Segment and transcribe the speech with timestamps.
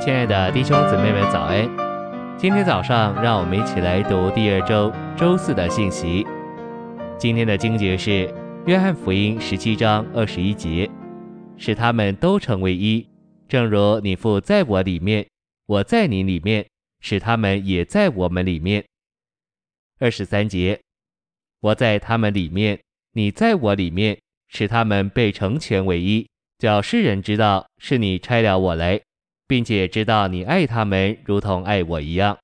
[0.00, 1.68] 亲爱的弟兄姊妹们，早安！
[2.38, 6.24] 今天早上，让我们一起来读第二周周四的信息。
[7.18, 8.10] 今天的经节是
[8.64, 10.88] 《约翰福音》十七章二十一节，
[11.56, 13.04] 使他们都成为一，
[13.48, 15.26] 正如你父在我里面，
[15.66, 16.64] 我在你里面，
[17.00, 18.84] 使他们也在我们里面。
[19.98, 20.80] 二十三节，
[21.60, 22.78] 我在他们里面，
[23.14, 29.00] 你在我里面，使他们被成全为一，叫世人知道是你差了我来。
[29.48, 32.38] 并且知道你爱他们如同爱我一样。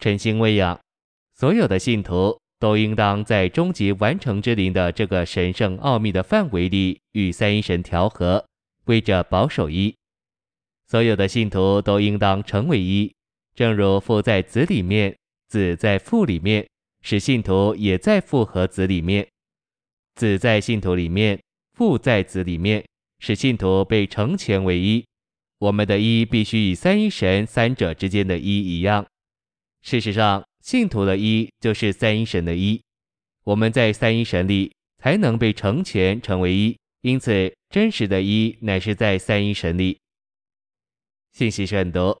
[0.00, 0.78] 晨星喂养，
[1.34, 8.44] 所有的信徒都应当在终极完成之灵的这个神圣奥秘的范围里与三一神调和，
[8.86, 9.94] 为着保守一。
[10.88, 13.14] 所有的信徒都应当成为一，
[13.54, 15.16] 正如父在子里面，
[15.48, 16.66] 子在父里面，
[17.02, 19.28] 使信徒也在父和子里面。
[20.14, 21.40] 子在信徒里面，
[21.74, 22.84] 父在子里面，
[23.20, 25.04] 使信徒被成全为一。
[25.58, 29.04] 我们的一必须与三一神三者之间的一一样。
[29.82, 32.80] 事实上，信徒的一就是三一神的一。
[33.44, 39.98] 我们在三一神里才能被成全成为一，因此真实的一乃是在三一神里。
[41.32, 42.20] 信息是很多，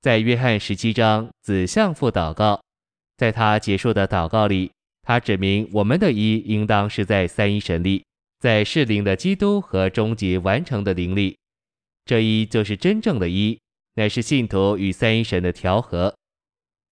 [0.00, 2.62] 在约翰十七章，子向父祷告，
[3.16, 4.70] 在他结束的祷告里，
[5.02, 8.04] 他指明我们的一应当是在三一神里，
[8.38, 11.36] 在适龄的基督和终极完成的灵里。
[12.06, 13.58] 这一就是真正的一，
[13.96, 16.14] 乃是信徒与三一神的调和。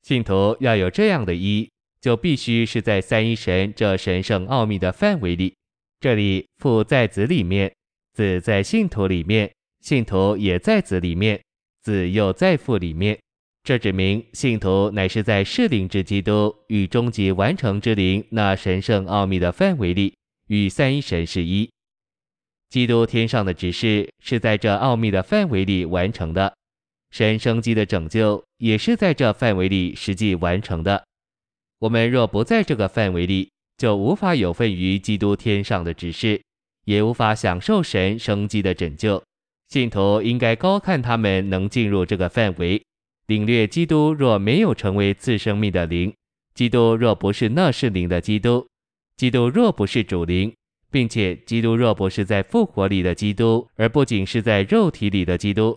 [0.03, 5.55] 信徒要有这样的一，就必须是在三一神这神圣奥秘的范围里。
[6.01, 7.73] 这里父在子里面，
[8.13, 11.41] 子在信徒里面，信徒也在子里面，
[11.81, 13.19] 子又在父里面。
[13.63, 20.15] 这指明信徒乃是在适灵之基督与终极完成之灵那神圣奥秘的范围里，
[20.49, 21.71] 与三一神是一。
[22.75, 26.57] 基督天上的指示是在这奥秘的范围里完成的，
[27.13, 31.05] 神生机的拯救也是在这范围里实际完成的。
[31.79, 36.43] 我们若不在这个范围里，就无法有份于基督天上的指示，
[36.85, 39.23] 也无法享受神生机的拯救。
[39.69, 42.83] 信徒应该高看他们能进入这个范围，
[43.29, 46.13] 领略基督若没有成为次生命的灵，
[46.57, 48.67] 基督若不是那世灵的基督，
[49.17, 50.53] 基督若不是主灵。
[50.95, 55.77] 并且，基督若不是在复活里的基督，而不仅是在肉体里的基督，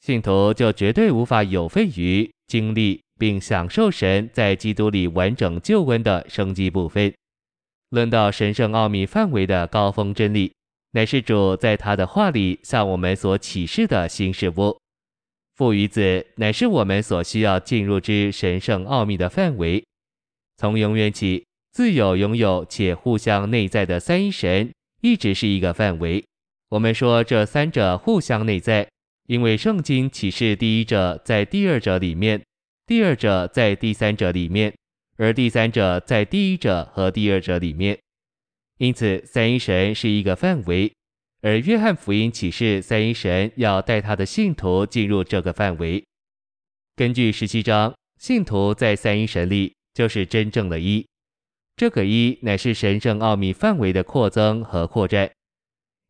[0.00, 7.12] 信徒就绝对无法有份于经历并享受神在基督里完整救恩的生机部分。
[7.90, 10.54] 论到神圣奥秘范围的高峰真理，
[10.92, 14.78] 乃是主在他的话里向我们所启示的新事物。
[15.56, 19.84] 父与子乃是我们所需要进入之神圣奥秘的范围，
[20.56, 21.44] 从永远起。
[21.74, 26.24] 自有拥有且互相内在的三一神，一直是一个范围。
[26.68, 28.88] 我们说这三者互相内在，
[29.26, 32.40] 因为圣经启示第一者在第二者里面，
[32.86, 34.72] 第二者在第三者里面，
[35.16, 37.98] 而第三者在第一者和第二者里面。
[38.78, 40.92] 因此，三一神是一个范围，
[41.42, 46.04] 而约翰福音启示三一神要带他的信徒进入这个范围。
[46.94, 51.04] 根据十七章，信徒在三一神里就是真正的一。
[51.76, 55.28] 这个一乃是神圣奥秘范围的扩增和扩展，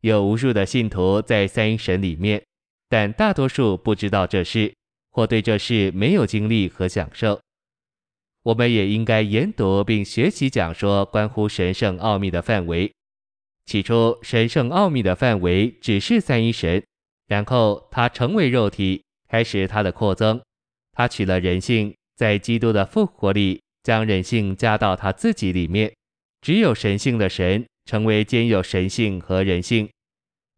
[0.01, 2.43] 有无数的信徒在三一神里面，
[2.87, 4.71] 但大多数不知道这事，
[5.09, 7.39] 或对这事没有经历和享受。
[8.43, 12.93] 我们也应该研读并学习讲说关乎神圣奥秘的范围。
[13.65, 16.83] 起初，神圣奥秘的范围只是三一神，
[17.25, 20.39] 然后他成为肉体，开始他的扩增，
[20.91, 23.63] 他取了人性，在基督的复活里。
[23.85, 25.93] 将人性加到他自己里面，
[26.41, 29.87] 只有神性的神成为兼有神性和人性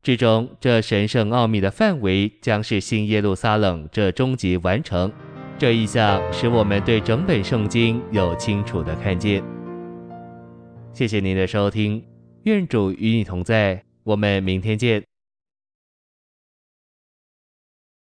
[0.01, 5.11] 之中，这神圣奥秘的范围将是新耶路撒冷这终极完成。
[5.57, 9.43] 这一项使我们对整本圣经有清楚的看见。
[10.93, 12.01] 谢谢您的收听，
[12.43, 15.06] 愿主与你同在，我们明天见。